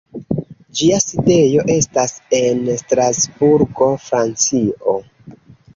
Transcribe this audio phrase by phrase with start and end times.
[0.79, 5.01] Ĝia sidejo estas en Strasburgo, Francio.